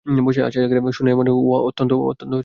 শুনিলেই 0.91 1.15
মনে 1.15 1.29
হয়, 1.31 1.39
উহা 1.41 1.59
অত্যন্ত 1.61 1.91
অযৌক্তিক। 1.95 2.27